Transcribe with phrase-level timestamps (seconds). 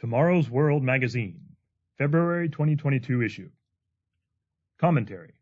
[0.00, 1.42] Tomorrow's World Magazine,
[1.98, 3.50] February 2022 issue.
[4.78, 5.34] Commentary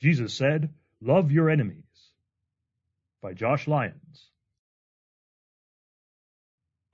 [0.00, 0.72] Jesus said,
[1.02, 1.84] Love your enemies.
[3.20, 4.30] By Josh Lyons.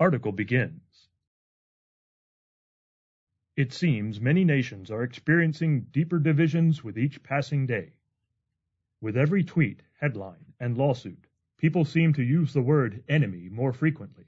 [0.01, 0.81] Article begins.
[3.57, 7.93] It seems many nations are experiencing deeper divisions with each passing day.
[9.01, 11.25] With every tweet, headline, and lawsuit,
[11.59, 14.25] people seem to use the word enemy more frequently,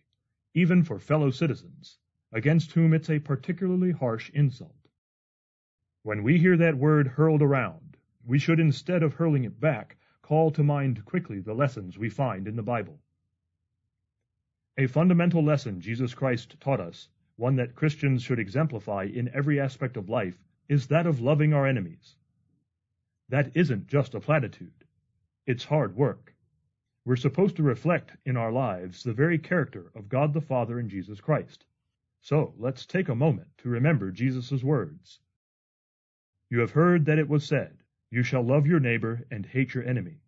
[0.55, 1.99] even for fellow citizens
[2.35, 4.75] against whom it's a particularly harsh insult.
[6.03, 10.51] When we hear that word hurled around, we should, instead of hurling it back, call
[10.51, 12.99] to mind quickly the lessons we find in the Bible.
[14.77, 19.97] A fundamental lesson Jesus Christ taught us, one that Christians should exemplify in every aspect
[19.97, 22.17] of life, is that of loving our enemies.
[23.29, 24.85] That isn't just a platitude.
[25.47, 26.35] It's hard work.
[27.05, 30.91] We're supposed to reflect in our lives the very character of God the Father and
[30.91, 31.65] Jesus Christ.
[32.25, 35.21] So let's take a moment to remember Jesus' words.
[36.49, 37.77] You have heard that it was said,
[38.11, 40.23] You shall love your neighbor and hate your enemy.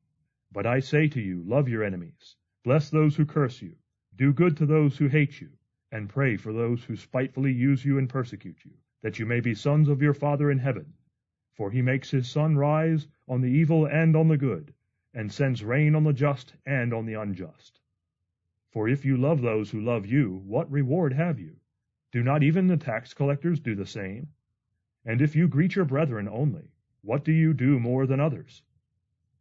[0.53, 3.77] But I say to you, love your enemies, bless those who curse you,
[4.15, 5.49] do good to those who hate you,
[5.91, 9.55] and pray for those who spitefully use you and persecute you, that you may be
[9.55, 10.93] sons of your Father in heaven.
[11.55, 14.75] For he makes his sun rise on the evil and on the good,
[15.15, 17.81] and sends rain on the just and on the unjust.
[18.69, 21.57] For if you love those who love you, what reward have you?
[22.17, 24.29] Do not even the tax collectors do the same?
[25.05, 26.73] And if you greet your brethren only,
[27.03, 28.63] what do you do more than others?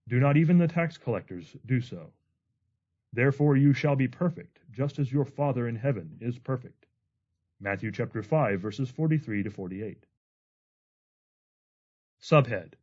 [0.09, 2.11] Do not even the tax collectors do so?
[3.13, 6.85] Therefore you shall be perfect, just as your Father in heaven is perfect.
[7.61, 10.05] Matthew chapter 5 verses 43 to 48.
[12.21, 12.73] Subhead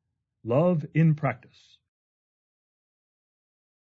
[0.43, 1.77] Love in Practice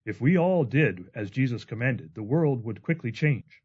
[0.05, 3.63] If we all did as Jesus commanded, the world would quickly change.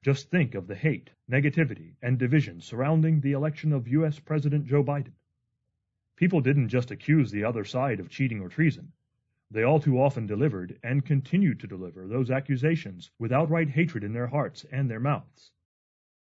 [0.00, 4.20] Just think of the hate, negativity, and division surrounding the election of U.S.
[4.20, 5.14] President Joe Biden.
[6.14, 8.92] People didn't just accuse the other side of cheating or treason.
[9.50, 14.12] They all too often delivered, and continued to deliver, those accusations with outright hatred in
[14.12, 15.50] their hearts and their mouths.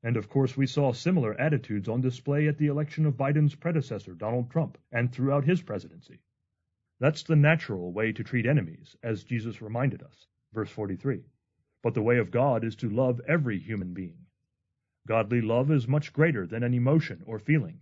[0.03, 4.15] And of course we saw similar attitudes on display at the election of Biden's predecessor,
[4.15, 6.20] Donald Trump, and throughout his presidency.
[6.98, 10.28] That's the natural way to treat enemies, as Jesus reminded us.
[10.54, 11.25] Verse 43.
[11.82, 14.26] But the way of God is to love every human being.
[15.06, 17.81] Godly love is much greater than an emotion or feeling.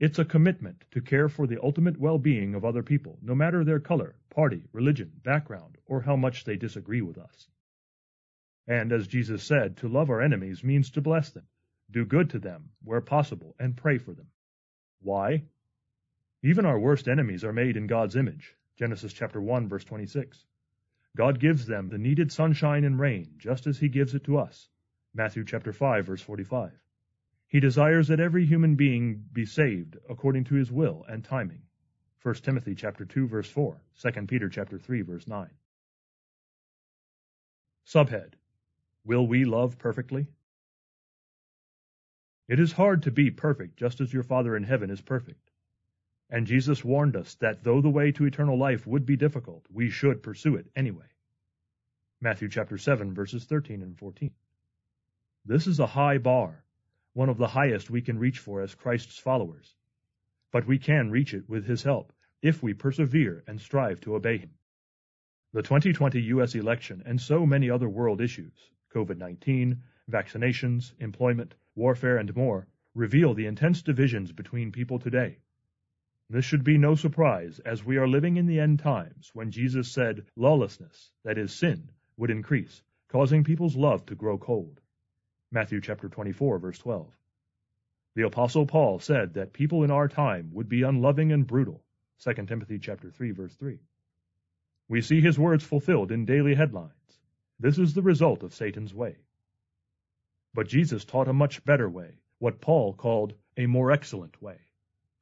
[0.00, 3.80] It's a commitment to care for the ultimate well-being of other people, no matter their
[3.80, 7.48] color, party, religion, background, or how much they disagree with us.
[8.66, 11.46] And as Jesus said, to love our enemies means to bless them,
[11.90, 14.28] do good to them where possible, and pray for them.
[15.00, 15.44] Why?
[16.42, 18.54] Even our worst enemies are made in God's image.
[18.78, 20.44] Genesis chapter 1 verse 26.
[21.18, 24.68] God gives them the needed sunshine and rain, just as he gives it to us.
[25.12, 26.70] Matthew chapter 5 verse 45.
[27.48, 31.62] He desires that every human being be saved according to his will and timing.
[32.22, 35.50] 1 Timothy chapter 2 verse 4, 2 Peter chapter 3 verse 9.
[37.84, 38.34] Subhead:
[39.04, 40.28] Will we love perfectly?
[42.46, 45.47] It is hard to be perfect just as your Father in heaven is perfect.
[46.30, 49.88] And Jesus warned us that though the way to eternal life would be difficult, we
[49.88, 51.06] should pursue it anyway.
[52.20, 54.30] Matthew chapter 7 verses 13 and 14.
[55.46, 56.62] This is a high bar,
[57.14, 59.74] one of the highest we can reach for as Christ's followers.
[60.52, 62.12] But we can reach it with his help
[62.42, 64.50] if we persevere and strive to obey him.
[65.54, 66.54] The 2020 U.S.
[66.54, 69.78] election and so many other world issues, COVID-19,
[70.10, 75.38] vaccinations, employment, warfare, and more, reveal the intense divisions between people today
[76.30, 79.90] this should be no surprise, as we are living in the end times when Jesus
[79.90, 84.78] said lawlessness, that is sin, would increase, causing people's love to grow cold.
[85.50, 87.10] Matthew chapter 24 verse 12.
[88.14, 91.82] The apostle Paul said that people in our time would be unloving and brutal.
[92.24, 93.78] 2 Timothy chapter 3 verse 3.
[94.88, 96.92] We see his words fulfilled in daily headlines.
[97.58, 99.16] This is the result of Satan's way.
[100.52, 104.58] But Jesus taught a much better way, what Paul called a more excellent way.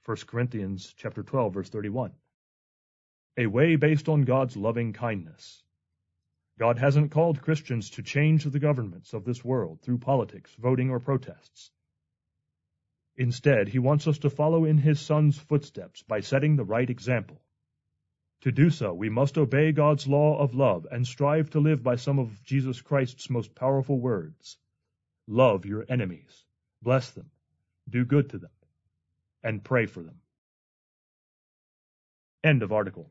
[0.06, 2.12] 1 Corinthians chapter 12 verse 31.
[3.38, 5.64] A way based on God's loving kindness.
[6.60, 11.00] God hasn't called Christians to change the governments of this world through politics, voting, or
[11.00, 11.72] protests.
[13.16, 17.42] Instead, he wants us to follow in his Son's footsteps by setting the right example.
[18.42, 21.96] To do so, we must obey God's law of love and strive to live by
[21.96, 24.56] some of Jesus Christ's most powerful words.
[25.26, 26.44] Love your enemies.
[26.80, 27.28] Bless them.
[27.88, 28.50] Do good to them
[29.46, 30.16] and pray for them.
[32.44, 33.10] End of article.